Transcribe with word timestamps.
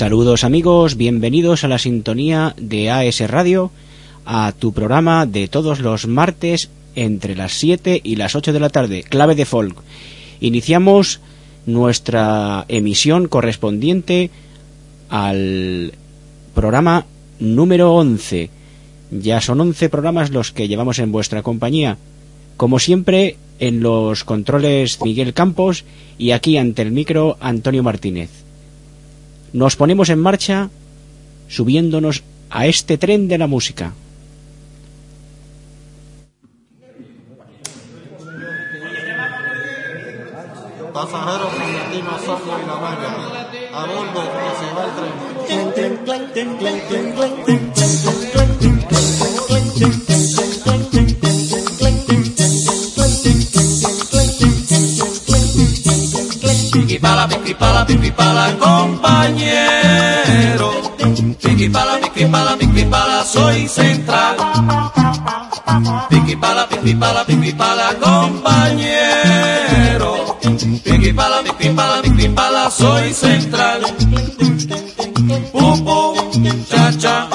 Saludos 0.00 0.44
amigos, 0.44 0.96
bienvenidos 0.96 1.62
a 1.62 1.68
la 1.68 1.76
sintonía 1.76 2.54
de 2.56 2.88
AS 2.88 3.20
Radio, 3.28 3.70
a 4.24 4.50
tu 4.58 4.72
programa 4.72 5.26
de 5.26 5.46
todos 5.46 5.80
los 5.80 6.06
martes 6.06 6.70
entre 6.94 7.36
las 7.36 7.52
7 7.52 8.00
y 8.02 8.16
las 8.16 8.34
8 8.34 8.54
de 8.54 8.60
la 8.60 8.70
tarde, 8.70 9.02
clave 9.02 9.34
de 9.34 9.44
folk. 9.44 9.76
Iniciamos 10.40 11.20
nuestra 11.66 12.64
emisión 12.68 13.28
correspondiente 13.28 14.30
al 15.10 15.92
programa 16.54 17.04
número 17.38 17.92
11. 17.92 18.48
Ya 19.10 19.42
son 19.42 19.60
11 19.60 19.90
programas 19.90 20.30
los 20.30 20.50
que 20.50 20.66
llevamos 20.66 20.98
en 20.98 21.12
vuestra 21.12 21.42
compañía. 21.42 21.98
Como 22.56 22.78
siempre, 22.78 23.36
en 23.58 23.80
los 23.80 24.24
controles 24.24 24.98
Miguel 25.02 25.34
Campos 25.34 25.84
y 26.16 26.30
aquí 26.30 26.56
ante 26.56 26.80
el 26.80 26.90
micro 26.90 27.36
Antonio 27.38 27.82
Martínez. 27.82 28.30
Nos 29.52 29.76
ponemos 29.76 30.08
en 30.10 30.20
marcha 30.20 30.70
subiéndonos 31.48 32.22
a 32.50 32.66
este 32.66 32.98
tren 32.98 33.28
de 33.28 33.38
la 33.38 33.46
música. 33.46 33.92
Pasajeros 40.92 41.54
con 41.54 41.72
destino 41.72 42.18
Soco 42.18 42.58
y 42.62 42.66
La 42.66 42.74
Manga. 42.74 43.30
A 43.72 43.86
bordo 43.86 44.20
que 44.20 44.50
se 44.58 44.68
va 44.74 44.84
Piqui 45.46 47.14
pala, 47.16 47.69
piqui 57.00 57.54
pala, 57.54 57.84
piqui 57.86 58.10
pala, 58.12 58.52
compañero. 58.58 59.90
Piqui 61.40 61.68
pala, 61.70 61.98
piqui 61.98 62.26
pala, 62.26 62.56
piqui 62.56 62.84
pala, 62.84 63.24
soy 63.24 63.68
central. 63.68 64.36
Piqui 66.10 66.36
pala, 66.36 66.66
piqui 66.68 66.94
pala, 66.94 67.24
piqui 67.24 67.52
pala, 67.52 67.94
compañero. 68.00 68.90
Piqui 70.84 71.12
pala, 71.12 71.42
piqui 71.42 71.70
pala, 71.70 72.02
piqui 72.02 72.28
pala, 72.28 72.70
soy 72.70 73.12
central. 73.14 73.80
Pupu, 75.52 76.14
cha 76.68 76.92
cha, 76.98 77.28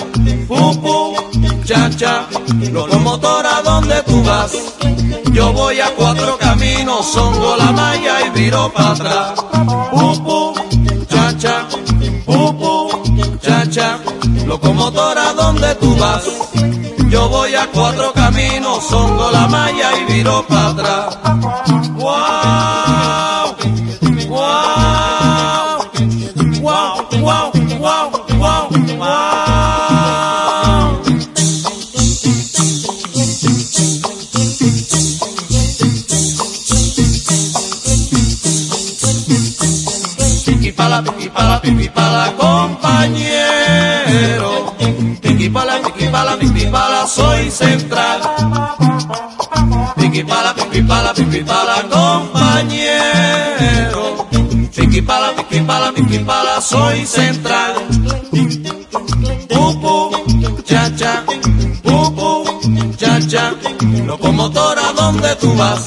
pupu, 1.66 1.66
cha 1.66 1.90
cha. 1.90 2.28
Locomotora, 2.72 3.62
¿dónde 3.64 4.02
tú 4.04 4.24
vas? 4.24 4.52
Yo 5.34 5.52
voy 5.54 5.80
a 5.80 5.90
cuatro 5.96 6.38
caminos, 6.38 7.06
songo 7.12 7.56
la 7.58 7.72
malla 7.72 8.26
y 8.26 8.30
viro 8.30 8.72
para 8.72 8.92
atrás. 8.92 9.46
Pupu, 9.92 10.54
cha 11.10 11.38
cha, 11.38 11.68
pupu, 12.26 12.90
cha 13.42 13.70
cha. 13.70 14.00
Locomotora, 14.46 15.34
¿dónde 15.34 15.76
tú 15.76 15.96
vas? 15.98 16.24
Yo 17.10 17.30
voy 17.30 17.56
a 17.56 17.68
cuatro 17.68 18.14
caminos, 18.14 18.86
songo 18.88 19.32
la 19.32 19.48
malla 19.48 19.90
y 20.00 20.14
viro 20.14 20.46
para 20.48 20.70
atrás. 20.70 21.18
¡Wow! 21.98 22.95
Pala, 40.76 41.02
piqui 41.02 41.30
pala, 41.30 41.62
piqui 41.62 41.90
pala, 41.90 42.34
compañero. 42.38 44.52
Piqui 45.22 45.50
pala, 45.50 45.80
piqui 45.84 46.08
pala, 46.10 46.38
piqui 46.38 46.66
pala, 46.68 47.08
soy 47.08 47.50
central. 47.50 48.22
Piqui 49.96 50.24
pala, 50.24 50.54
piqui 50.54 50.82
pala, 50.82 51.14
piqui 51.14 51.44
pala, 51.44 51.84
compañero. 51.96 54.04
Piqui 54.76 55.02
pala, 55.02 55.34
piqui 55.38 55.62
pala, 55.62 55.92
piqui 55.94 56.20
pala, 56.20 56.62
soy 56.62 57.06
central. 57.06 57.74
Pupu, 59.50 60.12
cha 60.66 60.90
cha, 60.96 61.24
pupu, 61.84 62.44
cha 62.98 63.20
cha. 63.28 63.54
Locomotora, 64.06 64.94
¿dónde 64.96 65.36
tú 65.38 65.54
vas? 65.56 65.82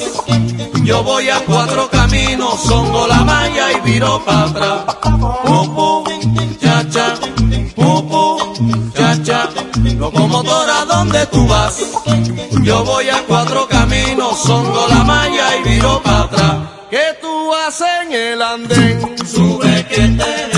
Yo 0.89 1.03
voy 1.03 1.29
a 1.29 1.39
cuatro 1.45 1.87
caminos, 1.87 2.63
songo 2.63 3.05
la 3.05 3.23
malla 3.23 3.71
y 3.73 3.79
viro 3.81 4.25
para 4.25 4.45
atrás. 4.45 4.95
Pupu, 5.45 6.03
cha 6.59 6.83
cha, 6.89 7.13
pupu, 7.75 8.55
cha 8.95 9.23
cha. 9.23 9.49
Locomotora, 9.99 10.85
¿dónde 10.85 11.27
tú 11.27 11.45
vas? 11.47 11.77
Yo 12.63 12.83
voy 12.85 13.07
a 13.07 13.21
cuatro 13.27 13.67
caminos, 13.67 14.41
songo 14.41 14.87
la 14.89 15.03
malla 15.03 15.57
y 15.57 15.69
viro 15.69 16.01
para 16.01 16.21
atrás. 16.21 16.55
¿Qué 16.89 17.05
tú 17.21 17.53
haces 17.53 17.87
en 18.07 18.13
el 18.13 18.41
andén? 18.41 19.15
Sube 19.27 19.85
que 19.85 20.07
te 20.07 20.48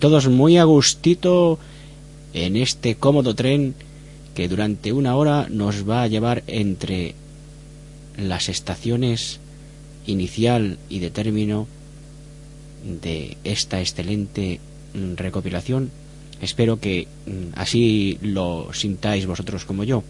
todos 0.00 0.28
muy 0.28 0.56
a 0.56 0.64
gustito 0.64 1.58
en 2.32 2.56
este 2.56 2.96
cómodo 2.96 3.34
tren 3.34 3.74
que 4.34 4.48
durante 4.48 4.92
una 4.92 5.14
hora 5.14 5.46
nos 5.50 5.88
va 5.88 6.02
a 6.02 6.06
llevar 6.06 6.42
entre 6.46 7.14
las 8.16 8.48
estaciones 8.48 9.40
inicial 10.06 10.78
y 10.88 11.00
de 11.00 11.10
término 11.10 11.68
de 12.82 13.36
esta 13.44 13.80
excelente 13.80 14.58
recopilación. 15.16 15.90
Espero 16.40 16.80
que 16.80 17.06
mm, 17.26 17.52
así 17.54 18.18
lo 18.22 18.72
sintáis 18.72 19.26
vosotros 19.26 19.66
como 19.66 19.84
yo, 19.84 20.02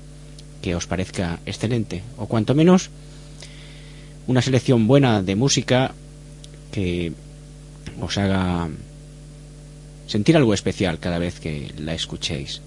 que 0.63 0.77
os 0.77 0.87
parezca 0.87 1.41
excelente, 1.47 2.03
o 2.17 2.27
cuanto 2.27 2.55
menos 2.55 2.91
una 4.29 4.41
selección 4.41 4.87
buena 4.87 5.21
de 5.21 5.35
música 5.35 5.93
que 6.71 7.13
os 8.01 8.17
haga 8.17 8.69
sentir 10.11 10.37
algo 10.37 10.55
especial 10.55 10.99
cada 10.99 11.21
vez 11.21 11.39
que 11.39 11.73
la 11.79 11.95
escuchéis. 11.95 12.61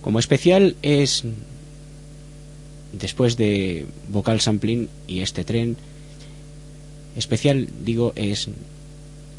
Como 0.00 0.20
especial 0.20 0.76
es, 0.80 1.24
después 2.92 3.36
de 3.36 3.84
vocal 4.08 4.40
sampling 4.40 4.88
y 5.08 5.20
este 5.22 5.42
tren, 5.42 5.76
especial 7.16 7.68
digo 7.84 8.12
es 8.14 8.48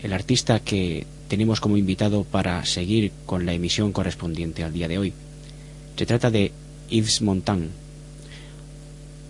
el 0.03 0.11
artista 0.11 0.59
que 0.59 1.07
tenemos 1.29 1.61
como 1.61 1.77
invitado 1.77 2.25
para 2.25 2.65
seguir 2.65 3.13
con 3.25 3.45
la 3.45 3.53
emisión 3.53 3.93
correspondiente 3.93 4.65
al 4.65 4.73
día 4.73 4.89
de 4.89 4.97
hoy. 4.97 5.13
Se 5.95 6.05
trata 6.05 6.29
de 6.29 6.51
Yves 6.89 7.21
Montand. 7.21 7.69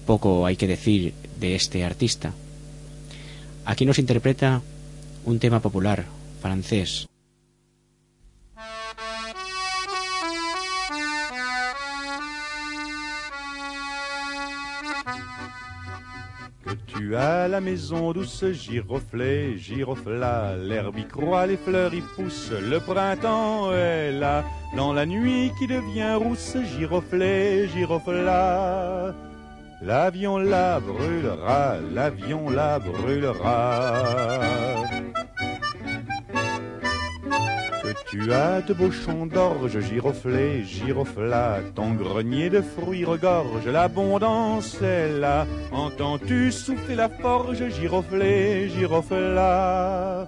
Poco 0.08 0.48
hay 0.48 0.56
que 0.56 0.66
decir 0.66 1.14
de 1.40 1.54
este 1.54 1.84
artista. 1.84 2.34
Aquí 3.66 3.86
nos 3.86 4.00
interpreta 4.00 4.64
un 5.26 5.38
tema 5.38 5.62
popular 5.62 6.06
francés 6.42 7.09
as 17.16 17.48
la 17.48 17.62
maison 17.62 18.12
douce, 18.12 18.46
giroflée, 18.52 19.58
girofla, 19.58 20.56
l'herbe 20.58 20.98
y 20.98 21.06
croît, 21.06 21.48
les 21.48 21.58
fleurs 21.58 21.94
y 21.94 22.02
poussent, 22.02 22.52
le 22.52 22.80
printemps 22.80 23.72
est 23.74 24.12
là, 24.12 24.44
dans 24.76 24.94
la 24.94 25.06
nuit 25.06 25.52
qui 25.58 25.68
devient 25.68 26.16
rousse, 26.16 26.58
giroflée, 26.78 27.68
girofla. 27.70 29.14
L'avion 29.82 30.38
la 30.38 30.80
brûlera, 30.80 31.78
l'avion 31.94 32.50
la 32.50 32.80
brûlera. 32.80 33.94
Tu 38.10 38.34
as 38.34 38.62
de 38.62 38.74
beaux 38.74 38.90
champs 38.90 39.28
d'orge, 39.28 39.80
giroflé, 39.82 40.64
girofla, 40.64 41.60
ton 41.76 41.92
grenier 41.92 42.50
de 42.50 42.60
fruits 42.60 43.06
regorge, 43.06 43.68
l'abondance 43.68 44.82
est 44.82 45.20
là. 45.20 45.46
Entends-tu 45.72 46.52
souffler 46.52 46.96
la 46.96 47.08
forge, 47.08 47.70
giroflé, 47.70 48.70
girofla 48.70 50.28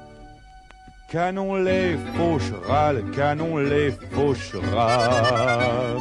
Canon 1.11 1.55
les 1.55 1.97
fauchera, 2.15 2.93
le 2.93 3.01
canon 3.01 3.57
les 3.57 3.91
fauchera. 4.11 5.97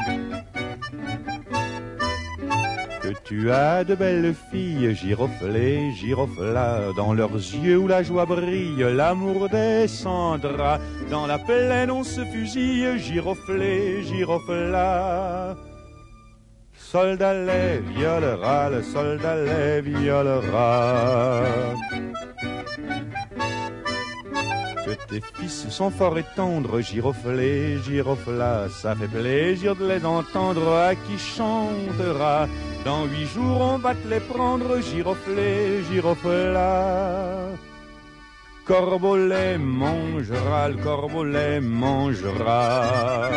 Tu 3.30 3.49
as 3.52 3.84
de 3.84 3.94
belles 3.94 4.34
filles, 4.50 4.92
giroflées, 4.92 5.92
girofla, 5.92 6.92
dans 6.96 7.14
leurs 7.14 7.37
yeux 7.37 7.78
où 7.78 7.87
la 7.87 8.02
joie 8.02 8.26
brille, 8.26 8.84
l'amour 8.92 9.49
descendra. 9.49 10.80
Dans 11.12 11.28
la 11.28 11.38
plaine 11.38 11.92
on 11.92 12.02
se 12.02 12.25
fusille, 12.25 12.99
giroflé, 12.99 14.02
girofla. 14.02 15.54
Soldat 16.75 17.44
les 17.44 17.78
violera, 17.94 18.68
le 18.68 18.82
soldat 18.82 19.37
les 19.44 19.80
violera 19.80 21.44
tes 25.09 25.20
fils 25.35 25.68
sont 25.68 25.90
forts 25.90 26.18
et 26.18 26.25
tendres, 26.37 26.80
giroflés, 26.80 27.78
girofla, 27.87 28.68
ça 28.68 28.94
fait 28.94 29.09
plaisir 29.09 29.76
de 29.76 29.87
les 29.87 30.04
entendre, 30.04 30.73
à 30.75 30.94
qui 30.94 31.18
chantera. 31.18 32.49
Dans 32.85 33.04
huit 33.04 33.26
jours 33.26 33.61
on 33.61 33.78
va 33.78 33.94
te 33.94 34.09
les 34.09 34.20
prendre, 34.20 34.80
giroflés, 34.80 35.82
girofla. 35.90 37.50
Corbeau 38.64 39.16
les 39.16 39.59
mangera, 39.59 40.68
le 40.68 40.76
corbeau 40.76 41.25
les 41.25 41.61
mangera. 41.61 43.30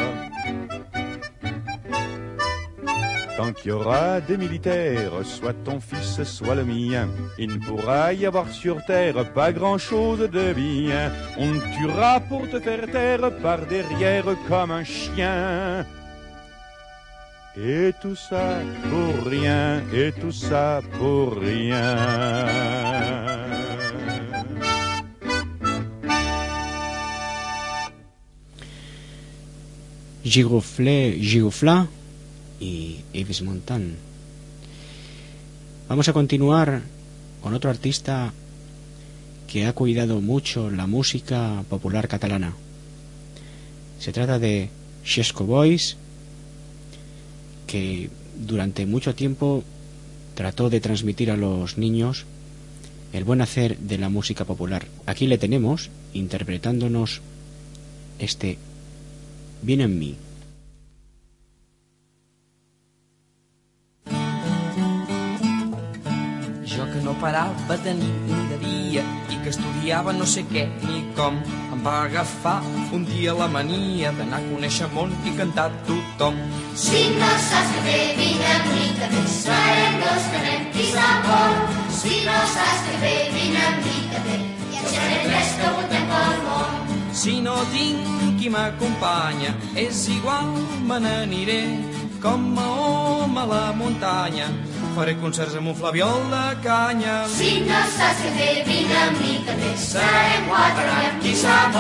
Tant 3.38 3.52
qu'il 3.52 3.70
y 3.70 3.72
aura 3.72 4.22
des 4.22 4.38
militaires, 4.38 5.12
soit 5.24 5.56
ton 5.66 5.80
fils, 5.80 6.24
soit 6.24 6.54
le 6.54 6.64
mien, 6.64 7.08
il 7.40 7.48
ne 7.48 7.58
pourra 7.58 8.14
y 8.14 8.28
avoir 8.28 8.48
sur 8.52 8.86
terre 8.86 9.34
pas 9.34 9.52
grand-chose 9.52 10.30
de 10.30 10.54
bien. 10.54 11.12
On 11.40 11.54
tuera 11.76 12.20
pour 12.20 12.48
te 12.48 12.60
faire 12.60 12.86
taire 12.92 13.32
par 13.42 13.66
derrière 13.66 14.26
comme 14.48 14.70
un 14.70 14.84
chien. 14.84 15.84
Et 17.58 17.92
tout 18.02 18.16
ça 18.16 18.60
pour 18.90 19.26
rien, 19.26 19.82
et 19.94 20.12
tout 20.12 20.32
ça 20.32 20.82
pour 21.00 21.36
rien. 21.36 21.98
Giroflé, 30.24 31.18
girofla, 31.20 31.88
y 32.64 33.04
Yves. 33.14 33.44
Vamos 35.90 36.08
a 36.08 36.14
continuar 36.14 36.82
con 37.42 37.54
otro 37.54 37.70
artista 37.70 38.32
que 39.48 39.66
ha 39.66 39.74
cuidado 39.74 40.22
mucho 40.22 40.72
la 40.72 40.88
música 40.88 41.64
popular 41.70 42.08
catalana. 42.08 42.56
Se 44.00 44.14
trata 44.14 44.40
de 44.40 44.70
Xesco 45.04 45.44
Boys, 45.46 45.98
que 47.68 48.10
durante 48.40 48.86
mucho 48.86 49.14
tiempo 49.14 49.64
trató 50.34 50.70
de 50.70 50.80
transmitir 50.80 51.32
a 51.32 51.38
los 51.38 51.78
niños 51.78 52.26
el 53.12 53.26
buen 53.26 53.42
hacer 53.42 53.78
de 53.78 53.98
la 53.98 54.10
música 54.10 54.46
popular. 54.46 54.88
Aquí 55.06 55.28
le 55.28 55.38
tenemos 55.38 55.90
interpretándonos 56.14 57.22
este 58.20 58.58
Bien 59.62 59.80
en 59.80 59.98
mí. 59.98 60.16
Parava 67.24 67.78
de 67.86 67.94
nit 67.96 68.16
ni 68.28 68.40
de 68.52 68.58
dia 68.60 69.04
i 69.32 69.38
que 69.44 69.52
estudiava 69.54 70.12
no 70.16 70.26
sé 70.28 70.42
què 70.50 70.64
ni 70.84 70.98
com. 71.18 71.38
Em 71.72 71.84
va 71.86 71.94
agafar 72.08 72.58
un 72.96 73.06
dia 73.08 73.36
la 73.38 73.48
mania 73.54 74.12
d'anar 74.18 74.42
a 74.42 74.48
conèixer 74.50 74.90
món 74.96 75.14
i 75.30 75.32
cantar 75.38 75.70
tothom. 75.88 76.42
Si 76.84 77.04
no 77.20 77.30
saps 77.46 77.72
que 77.86 77.96
amb 78.56 78.68
mi, 78.74 78.90
que 78.98 79.08
bé 79.14 79.22
farem 79.46 79.96
dos 80.04 80.28
que 80.34 80.42
anem 80.42 80.68
qui 80.76 80.90
sap 80.92 81.32
on. 81.38 81.56
Si 82.02 82.20
no 82.28 82.36
saps 82.58 82.84
que 82.90 83.14
amb 83.70 83.88
mi, 83.88 83.96
que 84.12 84.26
bé 84.28 84.38
ja 84.76 84.84
serem 84.92 85.32
res 85.32 85.56
que 85.62 85.72
votem 85.80 86.12
pel 86.12 86.38
món. 86.50 86.94
Si 87.24 87.40
no 87.48 87.56
tinc 87.72 88.38
qui 88.42 88.52
m'acompanya, 88.52 89.56
és 89.88 90.04
igual, 90.18 90.52
me 90.92 91.00
n'aniré 91.08 91.62
com 92.20 92.52
a 92.60 92.70
home 92.84 93.44
a 93.48 93.50
la 93.56 93.66
muntanya 93.80 94.52
faré 94.94 95.16
concerts 95.18 95.56
amb 95.58 95.72
un 95.72 95.76
flabiol 95.78 96.26
de 96.32 96.44
canya. 96.66 97.16
Si 97.34 97.52
no 97.66 97.82
saps 97.96 98.22
què 98.24 98.32
fer, 98.38 98.50
vine 98.68 98.98
amb 99.02 99.22
mi 99.24 99.38
també. 99.48 99.74
Serem 99.86 100.50
quatre 100.52 100.90
amb 101.00 101.22
qui 101.24 101.36
sap. 101.44 101.78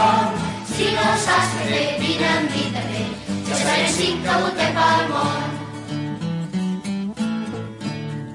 Si 0.73 0.91
no 0.97 1.09
saps 1.25 1.57
què 1.57 1.67
fer, 1.71 1.83
vine 2.03 2.31
amb 2.37 2.55
mi 2.55 2.69
també. 2.77 3.03
Jo 3.49 3.59
serem 3.65 3.91
cinc 3.97 4.25
que 4.29 4.39
votem 4.45 4.79
pel 4.79 5.11
món. 5.13 5.62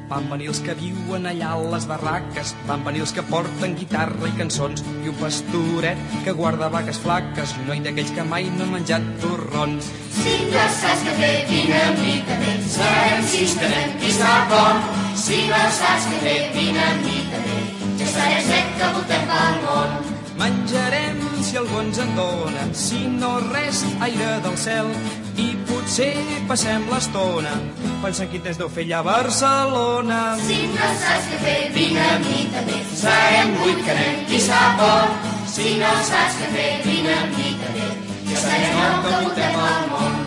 Van 0.09 0.25
venir 0.31 0.47
els 0.49 0.61
que 0.65 0.73
viuen 0.79 1.27
allà 1.29 1.51
a 1.53 1.65
les 1.75 1.85
barraques, 1.89 2.55
van 2.69 2.85
venir 2.87 3.03
els 3.05 3.13
que 3.13 3.25
porten 3.29 3.75
guitarra 3.77 4.31
i 4.31 4.37
cançons, 4.39 4.81
i 5.05 5.11
un 5.13 5.19
pastoret 5.21 6.01
que 6.25 6.33
guarda 6.39 6.71
vaques 6.73 7.01
flaques, 7.03 7.53
i 7.53 7.61
un 7.61 7.69
noi 7.73 7.83
d'aquells 7.85 8.15
que 8.17 8.25
mai 8.31 8.49
no 8.55 8.65
han 8.65 8.73
menjat 8.79 9.05
torrons. 9.25 9.91
Si 10.17 10.35
no 10.49 10.65
saps 10.79 11.05
què 11.05 11.15
fer, 11.21 11.35
vine 11.53 11.83
amb 11.91 12.01
mi 12.07 12.17
també. 12.31 12.57
Serem 12.73 13.29
sis 13.35 13.57
que 13.61 13.69
anem 13.69 13.95
qui 14.01 14.17
sap 14.17 14.57
on. 14.63 14.83
Si 15.27 15.45
no 15.53 15.63
saps 15.83 16.09
què 16.09 16.25
fer, 16.25 16.39
vine 16.57 16.85
amb 16.89 17.05
mi 17.05 17.23
també. 17.35 17.61
Ja 18.01 18.13
serem 18.17 18.45
set 18.49 18.75
que 18.81 18.93
votem 18.97 19.31
pel 19.35 19.63
món. 19.69 20.13
Menjarem 20.41 21.25
si 21.45 21.57
algú 21.61 21.81
ens 21.83 21.99
en 22.01 22.17
dona, 22.17 22.69
si 22.73 23.05
no 23.21 23.39
res, 23.53 23.85
aire 24.07 24.37
del 24.45 24.57
cel, 24.61 24.93
i 25.39 25.53
potser 25.69 26.13
passem 26.49 26.87
l'estona 26.91 27.55
pensant 28.03 28.31
quin 28.31 28.43
temps 28.45 28.59
deu 28.61 28.71
fer 28.71 28.85
allà 28.87 28.99
a 29.01 29.07
Barcelona. 29.07 30.19
Si 30.47 30.59
no 30.75 30.89
saps 31.03 31.29
què 31.31 31.39
fer, 31.45 31.59
vine 31.75 32.05
amb 32.15 32.29
mi 32.31 32.45
també. 32.55 32.79
Serem 33.01 33.55
vuit 33.59 33.83
que 33.85 33.95
anem 33.95 34.25
qui 34.31 34.41
sap 34.45 34.83
on. 34.87 35.15
Si 35.55 35.75
no 35.83 35.93
saps 36.11 36.39
què 36.41 36.51
fer, 36.55 36.71
vine 36.87 37.15
amb 37.17 37.39
mi 37.39 37.55
té. 37.63 37.89
I 38.29 38.37
estarem 38.39 38.75
nou 38.79 38.97
que 39.05 39.15
voltem 39.17 39.59
pel 39.59 39.87
món. 39.93 40.19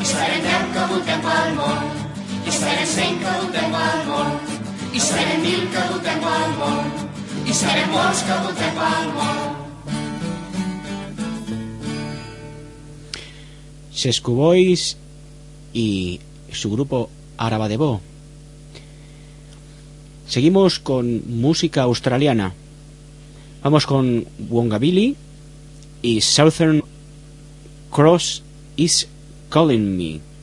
I 0.00 0.10
serem 0.12 0.46
deu 0.48 0.68
que 0.76 0.86
voltem 0.92 1.26
pel 1.26 1.58
món. 1.58 1.90
I 2.44 2.56
serem 2.60 2.88
cent 2.94 3.20
que 3.24 3.34
voltem 3.40 3.76
pel 3.78 4.06
món. 4.10 4.32
I 4.94 5.04
serem 5.08 5.44
mil 5.48 5.68
que 5.74 5.90
voltem 5.90 6.24
pel 6.28 6.56
món. 6.62 6.96
I 7.44 7.60
serem 7.62 7.92
molts 7.94 8.24
que 8.26 8.40
voltem 8.46 8.80
pel 8.80 9.12
món. 9.18 9.63
Sescu 13.94 14.34
Boys 14.34 14.96
y 15.72 16.20
su 16.52 16.70
grupo 16.70 17.08
Araba 17.36 17.68
de 17.68 17.76
Bo. 17.76 18.00
Seguimos 20.26 20.78
con 20.78 21.22
música 21.40 21.82
australiana. 21.82 22.54
Vamos 23.62 23.86
con 23.86 24.26
Wongabilly 24.50 25.16
y 26.02 26.20
Southern 26.20 26.82
Cross 27.90 28.42
is 28.76 29.06
Calling 29.48 29.96
Me. 29.96 30.33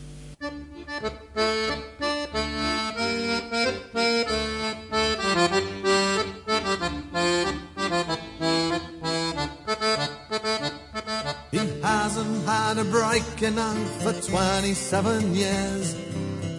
A 12.82 12.86
break 12.86 13.44
in 13.44 13.58
for 14.02 14.14
27 14.14 15.36
years. 15.36 15.96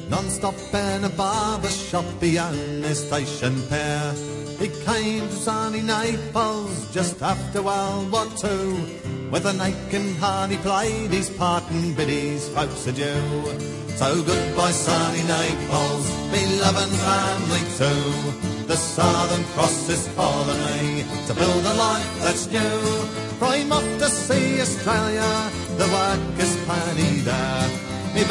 Non-stop 0.09 0.55
in 0.73 1.05
a 1.05 1.09
barber 1.09 1.69
shop 1.69 2.05
beyond 2.21 2.85
his 2.85 3.05
station 3.07 3.61
pair. 3.69 4.15
He 4.61 4.69
came 4.85 5.27
to 5.27 5.35
sunny 5.35 5.83
Naples 5.83 6.93
just 6.95 7.21
after 7.23 7.63
World 7.63 8.13
War 8.13 8.27
Two. 8.37 8.71
With 9.33 9.47
a 9.47 9.53
naked 9.55 10.17
heart 10.19 10.51
he 10.51 10.59
played 10.59 11.11
his 11.11 11.29
part 11.31 11.65
and 11.71 11.97
bid 11.97 12.09
his 12.09 12.49
folks 12.51 12.87
adieu. 12.87 13.23
So 13.97 14.23
goodbye 14.23 14.71
sunny 14.71 15.25
Naples, 15.25 16.07
beloved 16.31 16.91
family 17.07 17.65
too. 17.81 18.67
The 18.69 18.77
Southern 18.77 19.45
Cross 19.55 19.89
is 19.89 20.09
calling 20.15 20.61
me 20.69 21.05
to 21.27 21.35
build 21.35 21.65
a 21.67 21.75
life 21.75 22.13
that's 22.23 22.47
new. 22.47 23.23
I'm 23.43 23.73
off 23.73 23.83
to 23.99 24.09
see 24.09 24.61
Australia, 24.61 25.51
the 25.77 25.89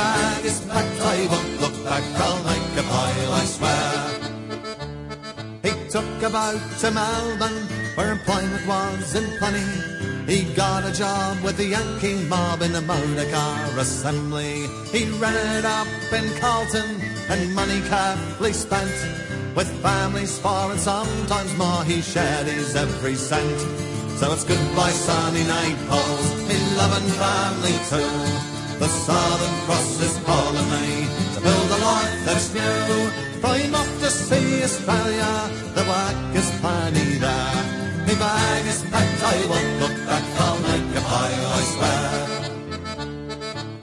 bag 0.02 0.46
is 0.46 0.60
packed, 0.70 1.02
I 1.14 1.18
won't 1.32 1.54
look 1.62 1.78
back, 1.84 2.06
I'll 2.26 2.44
make 2.50 2.74
a 2.82 2.84
pile, 2.92 3.34
I 3.42 3.44
swear. 3.56 3.94
He 5.66 5.72
took 5.90 6.12
a 6.28 6.30
boat 6.38 6.62
to 6.82 6.92
Melbourne, 6.92 7.62
where 7.96 8.12
employment 8.18 8.66
was 8.68 9.16
in 9.20 9.28
plenty. 9.40 9.68
He 10.32 10.40
got 10.54 10.86
a 10.86 10.94
job 10.94 11.44
with 11.44 11.58
the 11.58 11.68
Yankee 11.76 12.20
mob 12.34 12.62
in 12.62 12.74
a 12.76 12.82
motor 12.82 13.30
car 13.32 13.80
assembly. 13.80 14.54
He 14.96 15.02
rented 15.24 15.66
up 15.66 15.88
in 16.20 16.26
Carlton, 16.40 16.90
and 17.30 17.56
money 17.56 17.82
carefully 17.90 18.54
spent. 18.54 18.98
With 19.56 19.70
families 19.82 20.40
far 20.40 20.72
and 20.72 20.80
sometimes 20.80 21.54
more, 21.58 21.84
he 21.84 22.02
shared 22.02 22.48
his 22.48 22.76
every 22.76 23.16
cent. 23.16 23.60
So 24.20 24.32
it's 24.34 24.46
goodbye 24.46 24.98
sunny 25.08 25.44
Naples, 25.44 26.28
me 26.48 26.58
loving 26.80 27.10
family 27.22 27.76
too. 27.92 28.51
The 28.82 28.88
Southern 28.88 29.56
Cross 29.68 30.02
is 30.02 30.18
calling 30.26 30.70
me 30.74 31.06
to 31.36 31.40
build 31.40 31.70
a 31.70 31.80
life 31.86 32.26
that's 32.26 32.52
new. 32.52 33.12
I'm 33.44 33.76
off 33.76 33.92
to 34.00 34.10
see 34.10 34.64
Australia, 34.64 35.32
the 35.76 35.84
work 35.86 36.36
is 36.36 36.50
plenty 36.60 37.20
there. 37.22 37.62
Me 38.08 38.16
bag 38.16 38.66
is 38.66 38.82
packed, 38.90 39.22
I 39.22 39.38
won't 39.52 39.74
look 39.82 39.98
back, 40.08 40.26
I'll 40.46 40.60
make 40.66 40.98
a 40.98 41.02
pile, 41.02 41.48
I 41.60 41.64
swear. 41.74 42.10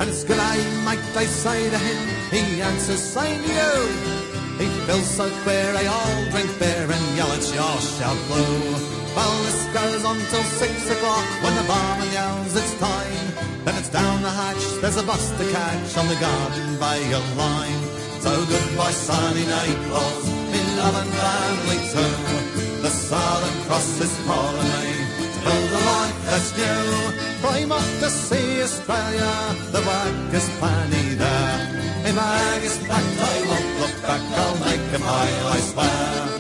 And 0.01 0.11
it's 0.11 0.25
good 0.25 0.41
I 0.41 0.59
might 0.83 0.99
I 1.15 1.27
say 1.27 1.71
to 1.71 1.79
him, 1.79 1.99
he 2.33 2.61
answers, 2.61 3.01
same 3.01 3.41
to 3.45 3.53
you. 3.61 3.75
He 4.59 4.67
feels 4.85 5.09
so 5.09 5.31
queer, 5.45 5.75
I 5.77 5.87
all 5.87 6.31
drink 6.33 6.51
beer 6.59 6.91
and 6.91 7.17
yell 7.17 7.31
at 7.31 7.47
your 7.55 7.79
shout 7.95 8.19
blue. 8.27 9.08
This 9.19 9.67
goes 9.75 10.05
on 10.05 10.17
till 10.31 10.45
six 10.63 10.89
o'clock 10.91 11.27
when 11.43 11.55
the 11.57 11.67
barman 11.67 12.11
yells 12.13 12.55
it's 12.55 12.79
time. 12.79 13.27
Then 13.65 13.75
it's 13.77 13.89
down 13.89 14.23
the 14.23 14.31
hatch, 14.31 14.65
there's 14.81 14.97
a 14.97 15.03
bus 15.03 15.31
to 15.39 15.45
catch 15.51 15.97
on 15.99 16.07
the 16.07 16.15
Garden 16.17 16.79
by 16.79 16.99
Bay 16.99 17.17
line. 17.37 17.83
So 18.23 18.31
goodbye 18.47 18.93
sunny 18.93 19.45
Naples, 19.45 20.29
in 20.59 20.67
love 20.77 20.97
and 21.03 21.11
family 21.11 21.81
too. 21.93 22.83
The 22.83 22.91
Southern 22.91 23.59
Cross 23.67 24.01
is 24.01 24.15
calling 24.27 24.99
to 25.33 25.39
build 25.45 25.71
a 25.79 25.83
life 25.91 26.19
that's 26.27 26.51
new. 26.57 27.49
I'm 27.49 27.73
off 27.73 27.91
to 28.01 28.11
see 28.11 28.63
Australia, 28.63 29.35
the 29.73 29.83
work 29.83 30.35
is 30.35 30.49
plenty 30.61 31.15
there. 31.15 31.79
My 32.05 32.13
bag 32.13 32.63
is 32.63 32.79
packed, 32.87 33.21
I 33.21 33.37
won't 33.49 33.81
look 33.81 34.03
back, 34.03 34.23
I'll 34.43 34.59
make 34.65 34.87
a 34.95 34.99
mile, 35.01 35.47
I 35.49 35.59
swear. 35.71 36.38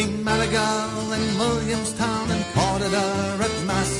He 0.00 0.06
met 0.24 0.40
a 0.40 0.48
in 0.48 1.38
Williamstown 1.38 2.30
and 2.30 2.42
courted 2.54 2.90
her 2.90 3.42
at 3.44 3.66
Mass. 3.66 3.92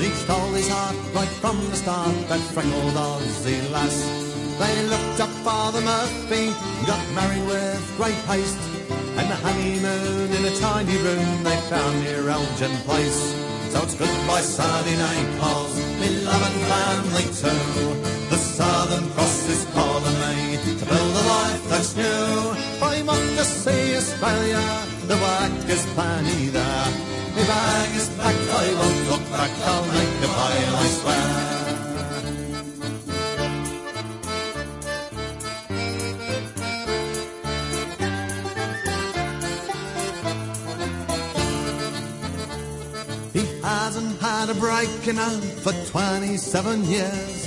He 0.00 0.08
stole 0.24 0.54
his 0.54 0.70
heart 0.70 0.96
right 1.14 1.34
from 1.42 1.58
the 1.68 1.76
start, 1.76 2.16
that 2.30 2.40
freckled 2.54 2.96
Aussie 2.96 3.60
lass. 3.70 3.96
They 4.58 4.74
looked 4.88 5.20
up 5.20 5.28
Father 5.44 5.82
Murphy, 5.82 6.48
got 6.86 7.04
married 7.12 7.46
with 7.46 7.84
great 7.98 8.20
haste. 8.24 8.56
And 9.18 9.28
the 9.28 9.36
honeymoon 9.44 10.32
in 10.32 10.46
a 10.46 10.56
tiny 10.56 10.96
room 10.96 11.44
they 11.44 11.58
found 11.68 12.00
near 12.00 12.26
Elgin 12.26 12.74
Place. 12.88 13.22
So 13.68 13.82
it's 13.82 13.96
goodbye 13.96 14.40
sunny 14.40 14.96
Naples, 14.96 15.76
me 16.00 16.08
love 16.24 16.42
and 16.48 16.60
family 16.72 17.26
too. 17.42 18.24
The 18.32 18.40
Southern 18.40 19.10
Cross 19.10 19.48
is 19.50 19.64
calling 19.74 20.18
me 20.24 20.56
to 20.80 20.86
build 20.86 21.14
a 21.20 21.24
life 21.36 21.68
that's 21.68 21.94
new. 21.96 22.56
I'm 22.80 23.10
off 23.10 23.26
to 23.36 23.44
see 23.44 23.96
Australia, 23.96 24.93
the 25.08 25.16
work 25.16 25.68
is 25.68 25.84
plenty 25.94 26.48
there. 26.48 26.88
My 27.36 27.44
bag 27.46 27.96
is 27.96 28.08
packed, 28.16 28.48
I 28.62 28.74
won't 28.78 29.08
look 29.10 29.24
back, 29.30 29.50
I'll 29.70 29.86
make 29.92 30.22
a 30.22 30.28
pile, 30.38 30.76
I 30.76 30.86
swear. 30.98 31.54
He 43.32 43.42
hasn't 43.62 44.20
had 44.20 44.48
a 44.50 44.54
break, 44.54 45.06
you 45.06 45.12
know, 45.14 45.40
for 45.62 45.72
27 45.72 46.84
years. 46.84 47.43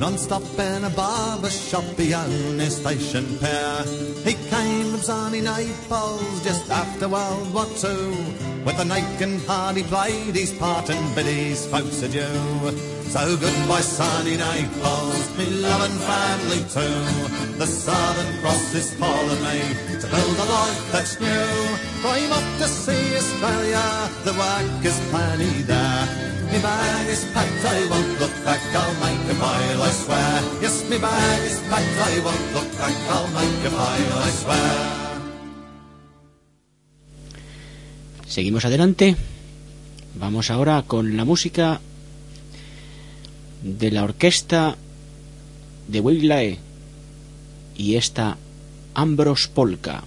Non-stop 0.00 0.42
in 0.58 0.84
a 0.84 0.88
barber 0.88 1.50
shop 1.50 1.84
beyond 1.94 2.58
his 2.58 2.74
station 2.76 3.38
pair. 3.38 3.84
He 4.24 4.32
came 4.48 4.92
from 4.92 5.00
sunny 5.02 5.42
Naples 5.42 6.42
just 6.42 6.70
after 6.70 7.06
World 7.06 7.52
War 7.52 7.66
Two. 7.76 8.49
With 8.64 8.78
a 8.78 8.84
naked 8.84 9.40
heart 9.46 9.76
he 9.76 9.82
played 9.82 10.34
his 10.34 10.52
part 10.52 10.90
and 10.90 11.14
bid 11.14 11.26
his 11.26 11.66
folks 11.66 12.02
adieu. 12.02 12.28
So 13.10 13.36
goodbye 13.36 13.80
sunny 13.80 14.36
Naples, 14.36 15.26
me 15.36 15.46
love 15.64 15.82
and 15.82 15.98
family 16.00 16.62
too. 16.68 17.58
The 17.58 17.66
Southern 17.66 18.40
Cross 18.40 18.74
is 18.74 18.94
calling 19.00 19.42
me 19.42 19.58
eh, 19.58 19.98
to 19.98 20.06
build 20.06 20.36
a 20.38 20.46
life 20.46 20.92
that's 20.92 21.18
new. 21.18 21.50
I'm 22.04 22.32
off 22.32 22.58
to 22.60 22.68
see 22.68 23.16
Australia, 23.16 23.86
the 24.24 24.34
work 24.38 24.84
is 24.84 25.00
plenty 25.10 25.62
there. 25.62 26.30
Me 26.52 26.60
bag 26.60 27.08
is 27.08 27.24
packed, 27.32 27.64
I 27.64 27.86
won't 27.88 28.20
look 28.20 28.36
back, 28.44 28.60
I'll 28.74 28.94
make 29.00 29.24
a 29.30 29.34
mile, 29.34 29.82
I 29.82 29.90
swear. 29.90 30.60
Yes, 30.60 30.88
me 30.88 30.98
bag 30.98 31.42
is 31.50 31.60
packed, 31.70 31.98
I 32.10 32.20
won't 32.24 32.54
look 32.54 32.70
back, 32.78 32.96
I'll 33.08 33.28
make 33.28 33.66
a 33.66 33.70
mile, 33.70 34.18
I 34.18 34.30
swear. 34.30 34.99
Seguimos 38.30 38.64
adelante. 38.64 39.16
Vamos 40.14 40.52
ahora 40.52 40.84
con 40.86 41.16
la 41.16 41.24
música 41.24 41.80
de 43.64 43.90
la 43.90 44.04
orquesta 44.04 44.76
de 45.88 45.98
Wiglae 45.98 46.58
y 47.76 47.96
esta 47.96 48.38
Ambros 48.94 49.48
Polka. 49.48 50.04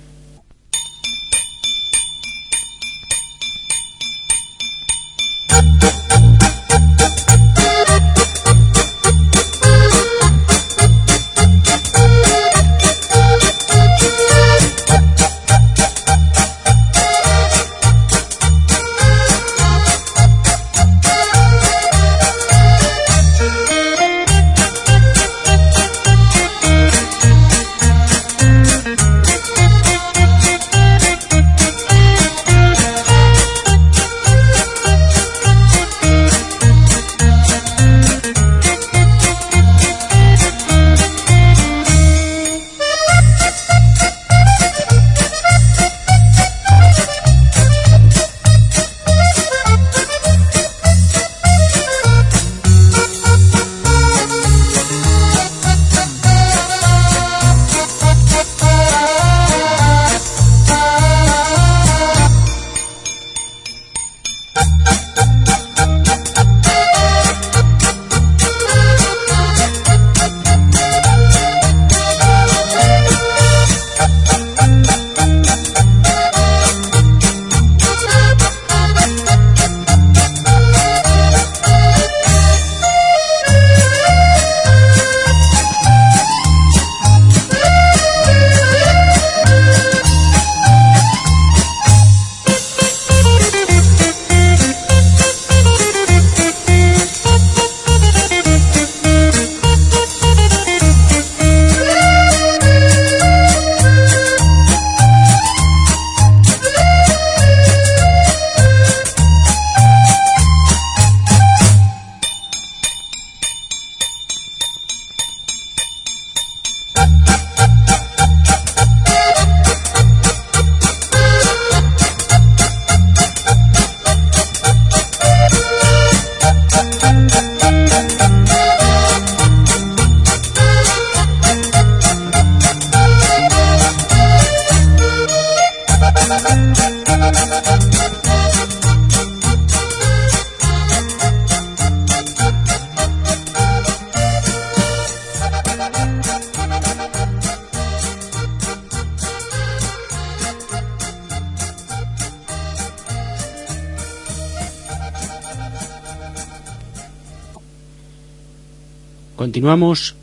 Continuamos 159.43 160.15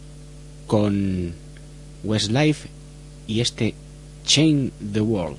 con 0.67 1.35
Westlife 2.05 2.71
y 3.27 3.43
este 3.43 3.75
Change 4.25 4.73
the 4.95 5.03
World. 5.03 5.37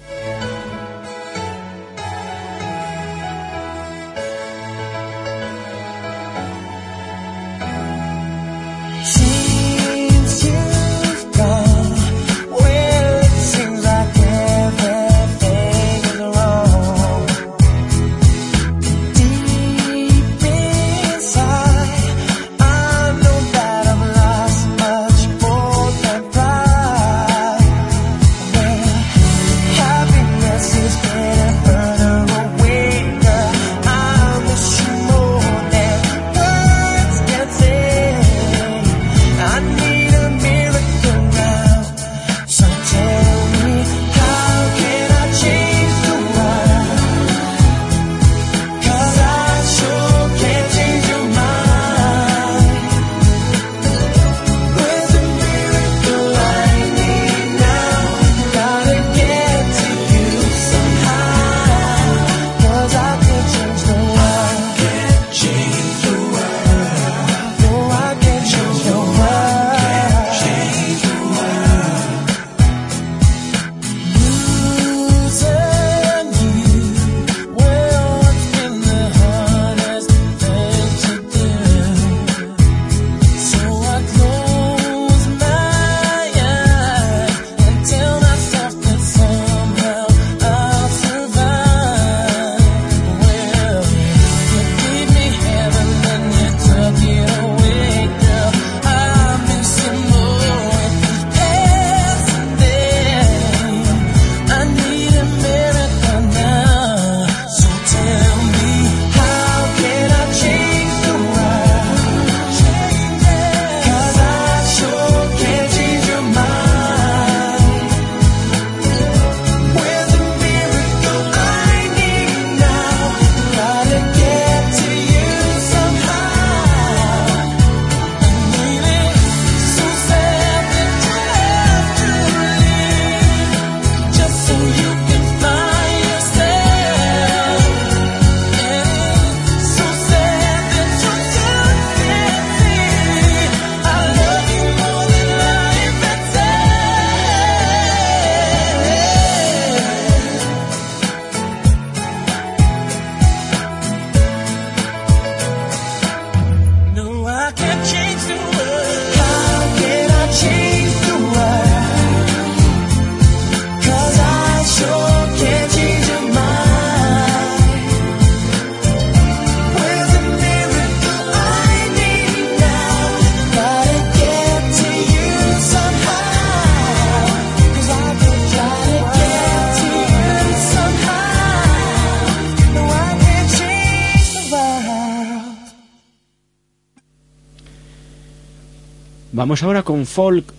Vamos 189.42 189.64
ahora 189.64 189.82
con 189.82 190.06
folk 190.06 190.54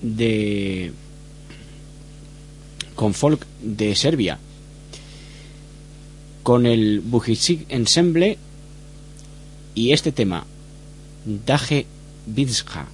de 0.00 0.94
con 2.94 3.12
folk 3.12 3.46
de 3.60 3.94
Serbia. 3.94 4.38
Con 6.42 6.64
el 6.64 7.02
Bujicic 7.02 7.66
Ensemble 7.68 8.38
y 9.74 9.92
este 9.92 10.10
tema 10.10 10.46
Daje 11.26 11.84
Vinska 12.24 12.86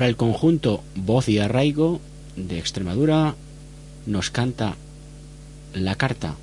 Ahora 0.00 0.08
el 0.08 0.16
conjunto 0.16 0.82
Voz 0.96 1.28
y 1.28 1.40
Arraigo 1.40 2.00
de 2.34 2.58
Extremadura 2.58 3.34
nos 4.06 4.30
canta 4.30 4.76
la 5.74 5.94
carta. 5.94 6.36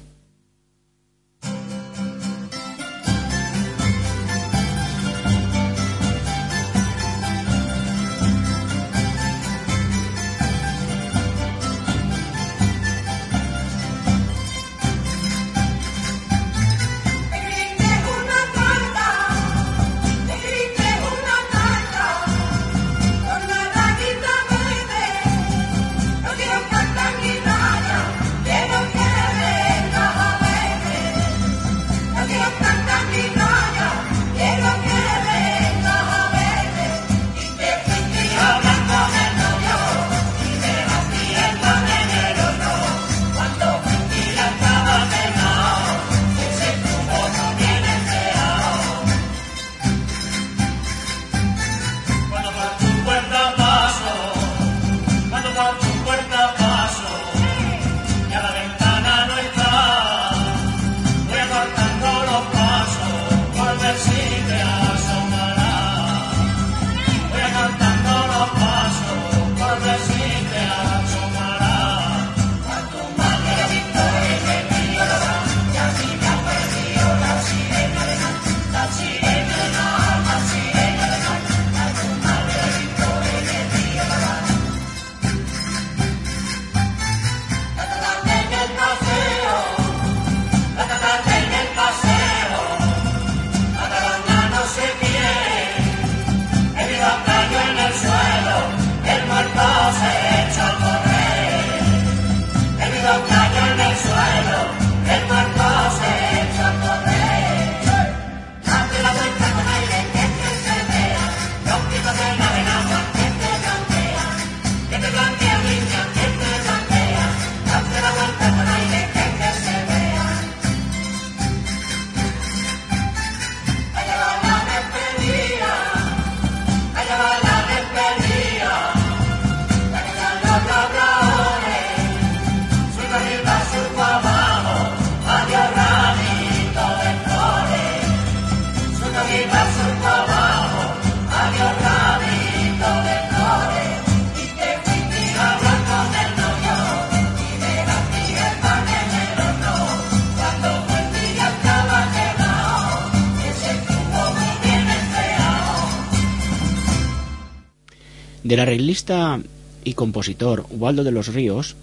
El 158.58 158.62
arreglista 158.62 159.40
y 159.84 159.94
compositor 159.94 160.66
Waldo 160.72 161.04
de 161.04 161.12
los 161.12 161.28
Ríos 161.28 161.76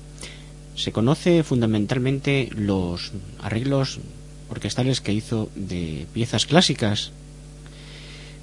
se 0.74 0.90
conoce 0.90 1.44
fundamentalmente 1.44 2.50
los 2.52 3.12
arreglos 3.40 4.00
orquestales 4.50 5.00
que 5.00 5.12
hizo 5.12 5.50
de 5.54 6.08
piezas 6.12 6.46
clásicas, 6.46 7.12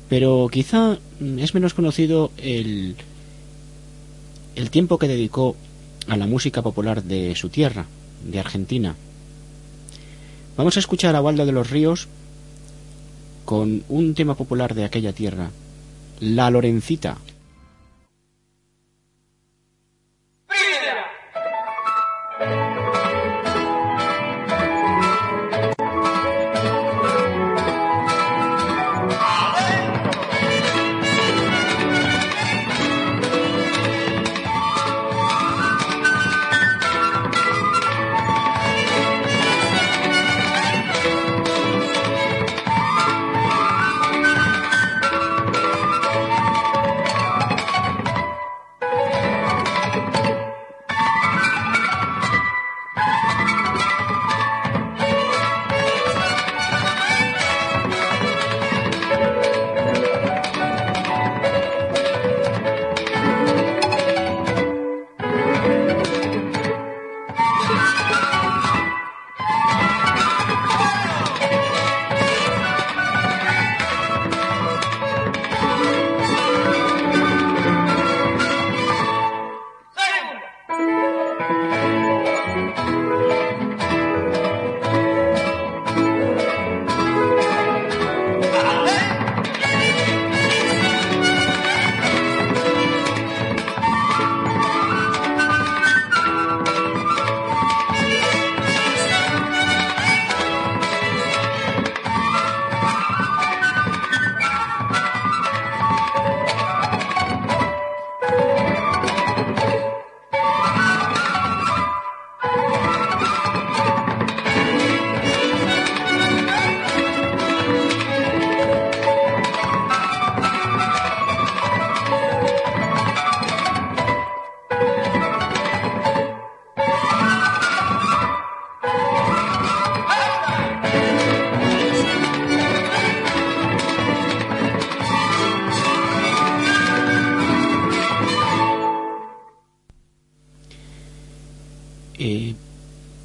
pero 0.08 0.48
quizá 0.50 0.98
es 1.20 1.54
menos 1.54 1.74
conocido 1.74 2.32
el, 2.38 2.96
el 4.56 4.70
tiempo 4.70 4.98
que 4.98 5.10
dedicó 5.10 5.58
a 6.08 6.15
la 6.15 6.26
música 6.26 6.62
popular 6.62 7.04
de 7.04 7.36
su 7.36 7.50
tierra, 7.50 7.88
de 8.24 8.39
Argentina. 8.39 8.96
Vamos 10.56 10.78
a 10.78 10.80
escuchar 10.80 11.17
a 11.17 11.22
Waldo 11.22 11.46
de 11.46 11.52
los 11.52 11.70
Ríos 11.70 12.08
con 13.44 13.84
un 13.89 14.13
tema 14.15 14.36
popular 14.36 14.74
de 14.74 14.86
aquella 14.86 15.12
tierra, 15.12 15.52
La 16.22 16.50
Lorencita. 16.50 17.17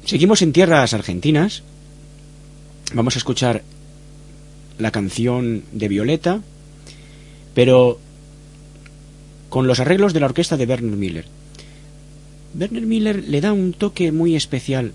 Seguimos 0.07 0.41
en 0.41 0.53
tierras 0.53 0.93
argentinas. 0.93 1.63
Vamos 2.93 3.15
a 3.15 3.19
escuchar 3.19 3.63
la 4.77 4.91
canción 4.91 5.63
de 5.73 5.89
Violeta, 5.89 6.41
pero 7.53 7.99
con 9.49 9.67
los 9.67 9.81
arreglos 9.81 10.13
de 10.13 10.21
la 10.21 10.27
orquesta 10.27 10.55
de 10.55 10.65
Werner 10.65 10.95
Miller. 10.95 11.25
Werner 12.57 12.85
Miller 12.85 13.21
le 13.27 13.41
da 13.41 13.51
un 13.51 13.73
toque 13.73 14.13
muy 14.13 14.37
especial. 14.37 14.93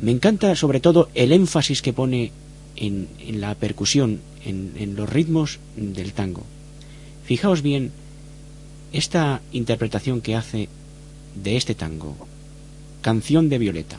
Me 0.00 0.12
encanta 0.12 0.54
sobre 0.54 0.78
todo 0.78 1.08
el 1.16 1.32
énfasis 1.32 1.82
que 1.82 1.92
pone 1.92 2.30
en, 2.76 3.08
la 3.40 3.56
percusión, 3.56 4.20
en 4.44 4.94
los 4.94 5.10
ritmos 5.10 5.58
del 5.74 6.12
tango. 6.12 6.44
Fijaos 7.24 7.62
bien 7.62 7.90
esta 8.92 9.40
interpretación 9.50 10.20
que 10.20 10.36
hace 10.36 10.68
de 11.42 11.56
este 11.56 11.74
tango, 11.74 12.16
Canción 13.08 13.48
de 13.48 13.56
Violeta. 13.56 13.96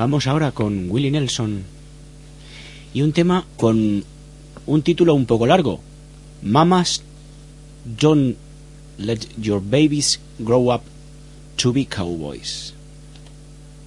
Vamos 0.00 0.26
ahora 0.26 0.52
con 0.52 0.90
Willie 0.90 1.10
Nelson 1.10 1.62
y 2.94 3.02
un 3.02 3.12
tema 3.12 3.44
con 3.58 4.02
un 4.64 4.82
título 4.82 5.12
un 5.12 5.26
poco 5.26 5.44
largo. 5.44 5.78
Mamas 6.40 7.02
don't 7.84 8.34
let 8.96 9.18
your 9.36 9.60
babies 9.60 10.18
grow 10.38 10.72
up 10.72 10.80
to 11.58 11.70
be 11.70 11.84
cowboys. 11.84 12.72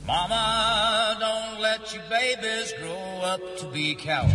Mama, 0.06 1.18
don't 1.20 1.60
let 1.60 1.82
your 1.92 2.04
babies 2.08 2.76
grow 2.80 3.34
up 3.34 3.42
to 3.60 3.72
be 3.72 3.96
cowboys. 3.96 4.30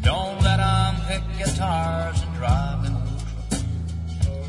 Don't 0.00 0.40
let 0.42 0.58
'em 0.58 0.96
pick 1.06 1.22
guitars 1.36 2.22
and 2.22 2.34
drive 2.38 2.82
them 2.82 2.96
trucks. 3.20 3.62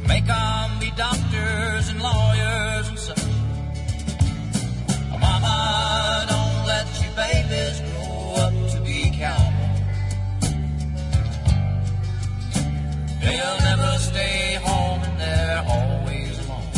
Make 0.08 0.30
'em 0.30 0.80
be 0.80 0.90
doctors 0.96 1.90
and 1.90 2.02
lawyers 2.02 2.81
They'll 13.22 13.60
never 13.70 13.98
stay 14.00 14.56
home 14.64 15.02
and 15.04 15.20
they're 15.20 15.64
always 15.68 16.40
alone, 16.46 16.72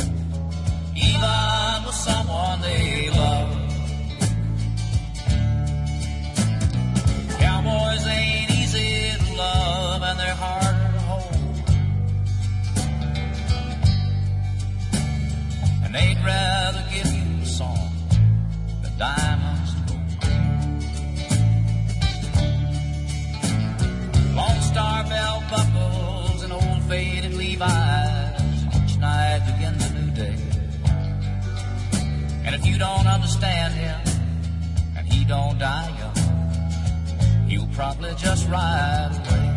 even 0.95 1.85
with 1.85 1.95
someone 1.95 2.61
they 2.61 3.09
love. 3.09 3.49
Cowboys 7.39 8.05
ain't 8.07 8.51
easy 8.51 9.17
to 9.25 9.33
love 9.35 10.01
and 10.03 10.19
they're 10.19 10.39
harder 10.45 10.91
to 10.97 11.01
hold. 11.11 11.35
And 15.83 15.95
they'd 15.95 16.21
rather 16.23 16.83
give 16.93 17.07
you 17.13 17.41
a 17.41 17.45
song 17.45 17.91
than 18.81 18.97
diamonds 18.97 19.32
And 32.53 32.61
if 32.61 32.69
you 32.69 32.77
don't 32.77 33.07
understand 33.07 33.73
him, 33.73 33.99
and 34.95 35.11
he 35.11 35.25
don't 35.25 35.57
die 35.57 35.89
young, 35.97 37.49
he'll 37.49 37.67
probably 37.73 38.13
just 38.15 38.47
ride 38.47 39.09
away. 39.27 39.52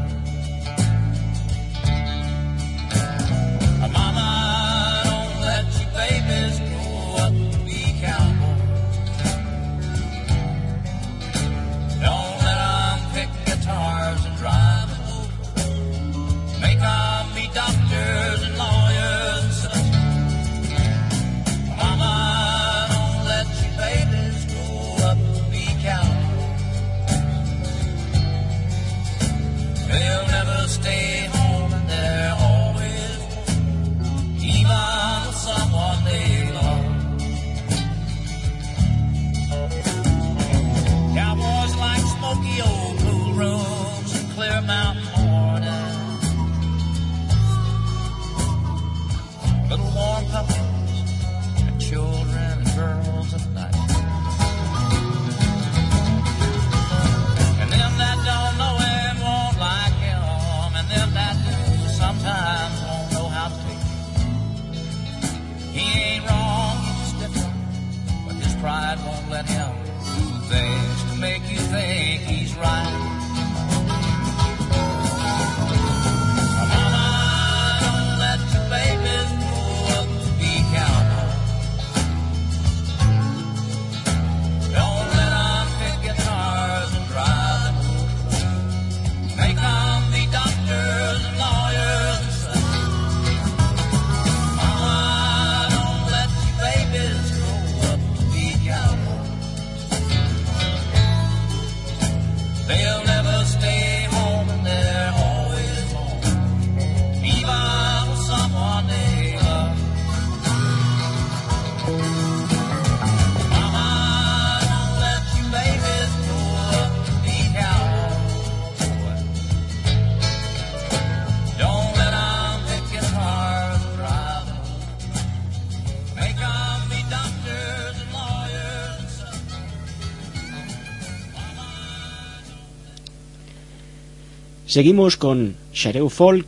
Seguimos 134.76 135.16
con 135.16 135.56
Shareu 135.72 136.10
Folk 136.10 136.44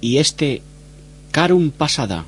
y 0.00 0.16
este 0.16 0.60
Carum 1.30 1.70
Pasada. 1.70 2.24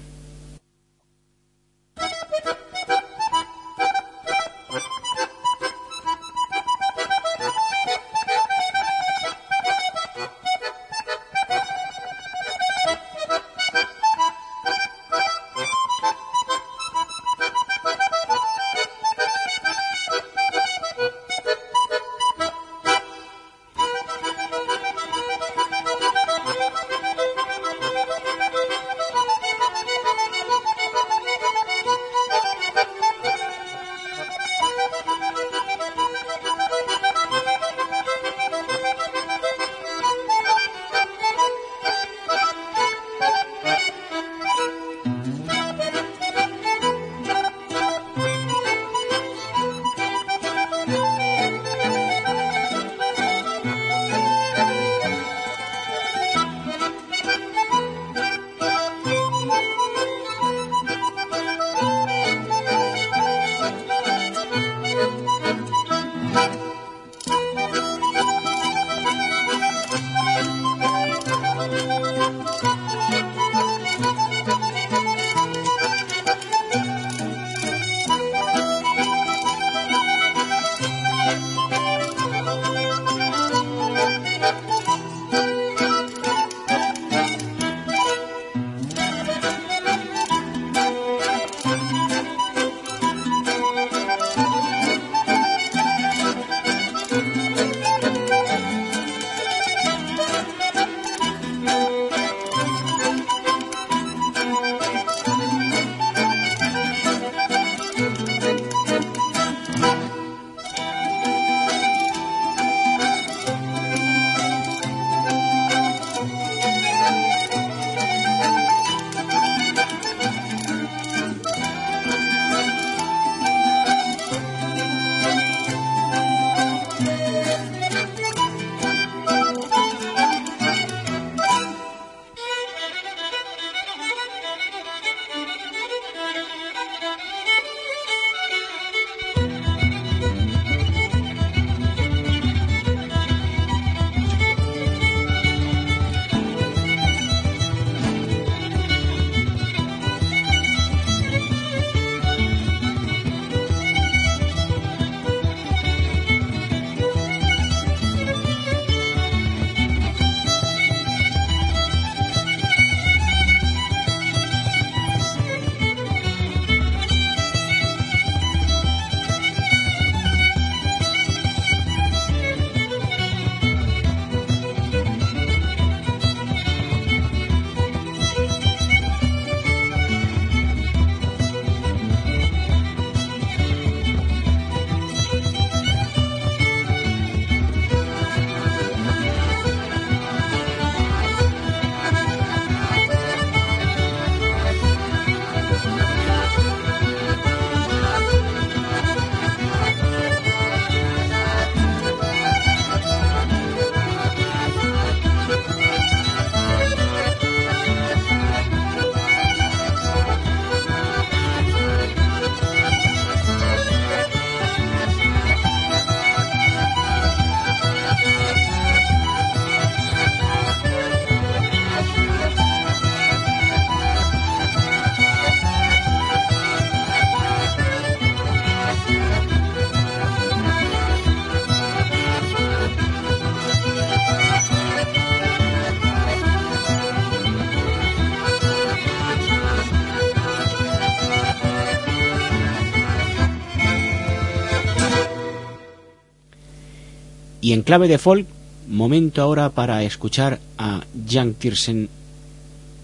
Y 247.67 247.73
en 247.73 247.83
clave 247.83 248.07
de 248.07 248.19
folk, 248.19 248.47
momento 248.87 249.43
ahora 249.43 249.71
para 249.71 250.05
escuchar 250.05 250.61
a 250.79 251.03
Jan 251.29 251.53
Tiersen 251.55 252.09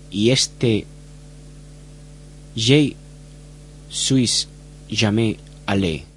y 0.09 0.31
este 0.31 0.87
J. 2.55 2.95
Suisse 3.91 4.47
Jamais 4.89 5.39
Allé. 5.67 6.12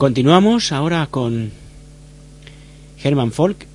Continuamos 0.00 0.72
ahora 0.72 1.06
con 1.10 1.50
Hermann 3.04 3.32
Folk 3.32 3.66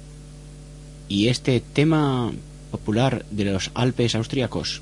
y 1.08 1.28
este 1.28 1.60
tema 1.60 2.32
popular 2.72 3.28
de 3.30 3.46
los 3.46 3.70
Alpes 3.76 4.16
austríacos. 4.16 4.82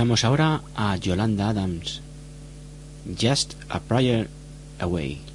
Escuchamos 0.00 0.24
ahora 0.24 0.62
a 0.74 0.96
Yolanda 0.96 1.50
Adams, 1.50 2.00
Just 3.04 3.52
a 3.68 3.80
Prayer 3.80 4.30
Away. 4.78 5.29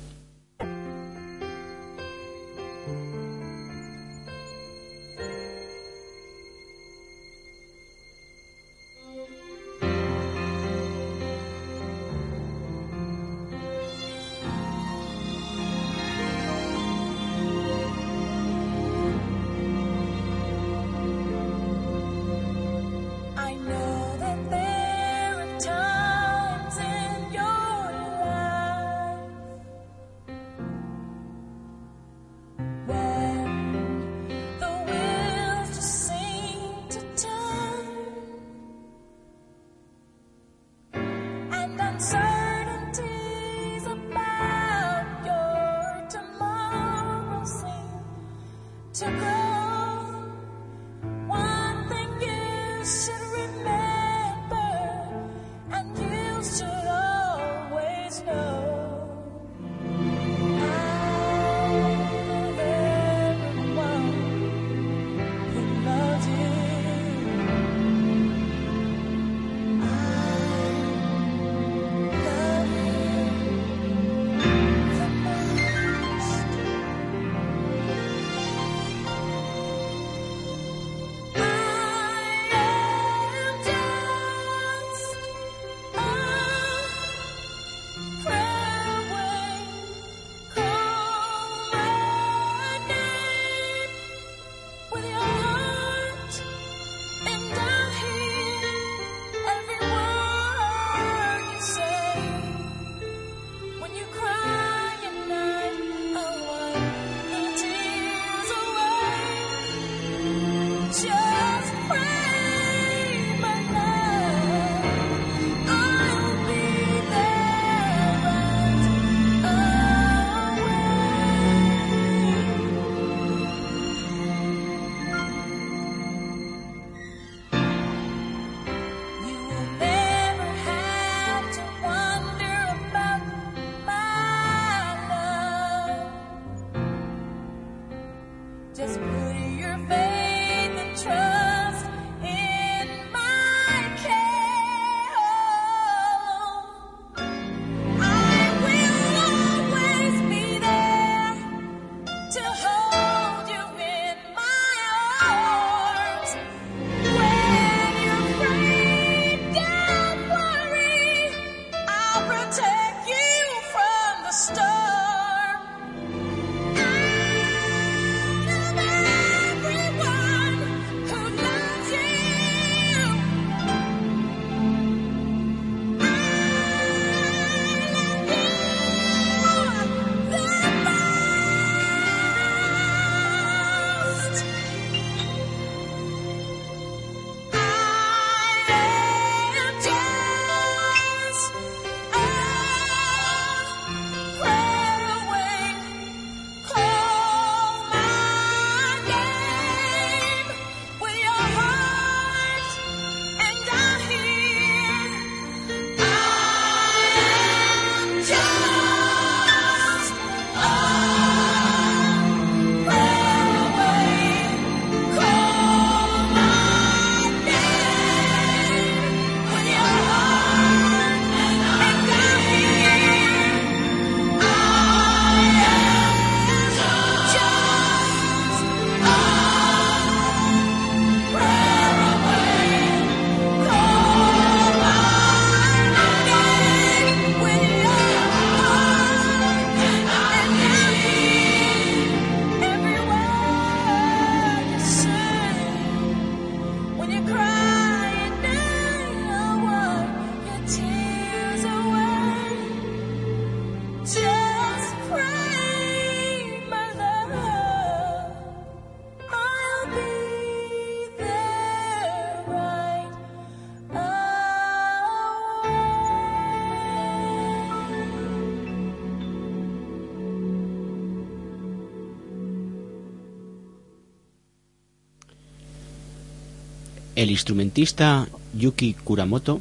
instrumentista 277.36 278.29
Yuki 278.53 278.93
Kuramoto 278.93 279.59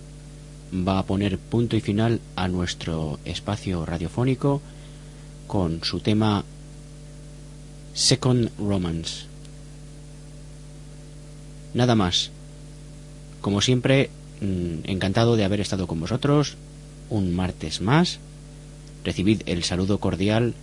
va 0.72 1.00
a 1.00 1.06
poner 1.06 1.38
punto 1.38 1.74
y 1.74 1.80
final 1.80 2.20
a 2.36 2.46
nuestro 2.46 3.18
espacio 3.24 3.84
radiofónico 3.84 4.62
con 5.48 5.82
su 5.82 5.98
tema 5.98 6.44
Second 7.92 8.50
Romance. 8.58 9.26
Nada 11.74 11.96
más. 11.96 12.30
Como 13.40 13.60
siempre, 13.60 14.08
mm, 14.40 14.84
encantado 14.84 15.34
de 15.34 15.44
haber 15.44 15.60
estado 15.60 15.88
con 15.88 15.98
vosotros 15.98 16.54
un 17.10 17.34
martes 17.34 17.80
más. 17.80 18.20
Recibid 19.02 19.42
el 19.46 19.64
saludo 19.64 19.98
cordial 19.98 20.54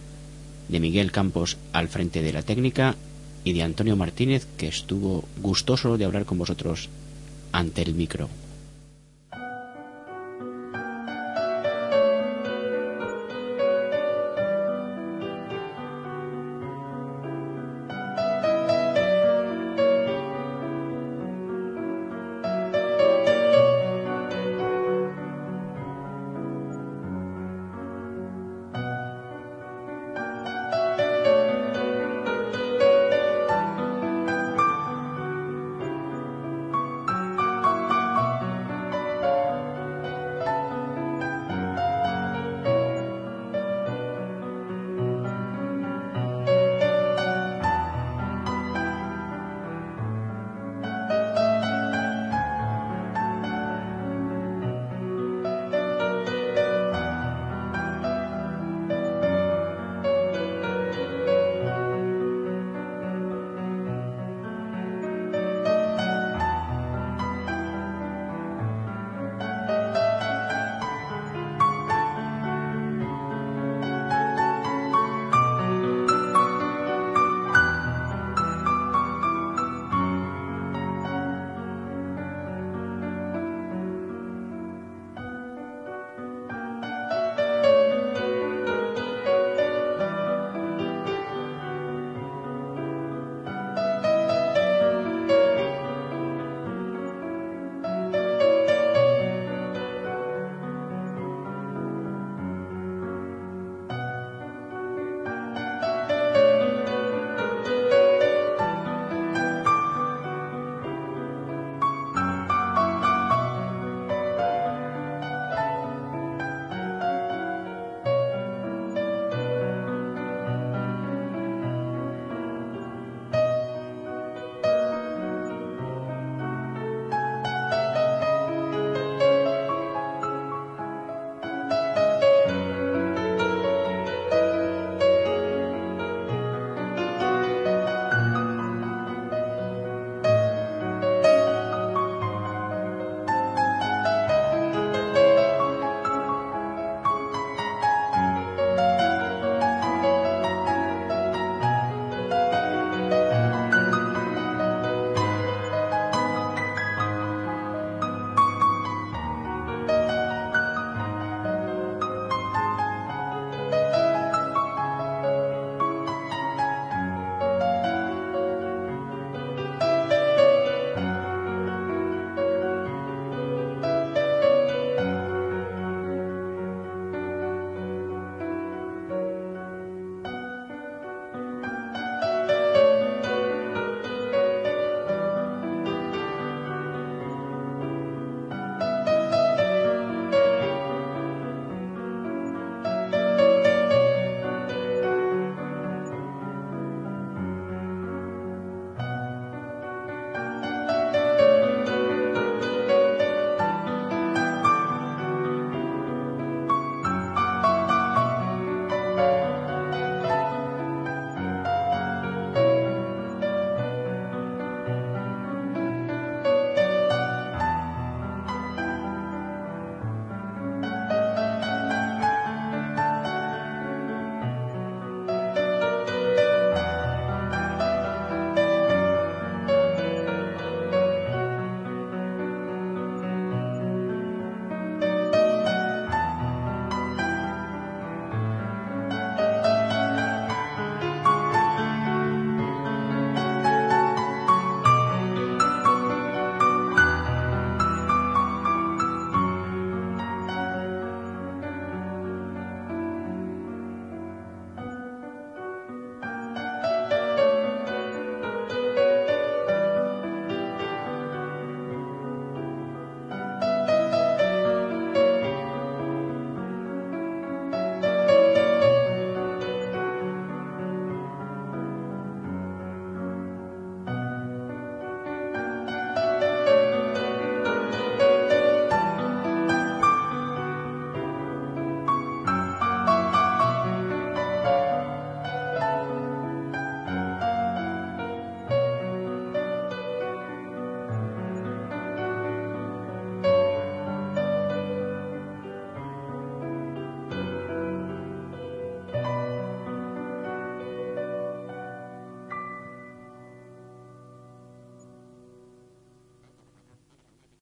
de 0.69 0.79
Miguel 0.79 1.11
Campos 1.11 1.57
al 1.73 1.89
frente 1.89 2.21
de 2.21 2.31
la 2.31 2.41
técnica 2.41 2.95
y 3.43 3.53
de 3.53 3.63
Antonio 3.63 3.95
Martínez 3.95 4.47
que 4.57 4.67
estuvo 4.67 5.23
gustoso 5.41 5.97
de 5.97 6.05
hablar 6.05 6.25
con 6.25 6.37
vosotros 6.37 6.89
ante 7.51 7.81
el 7.81 7.93
micro. 7.93 8.29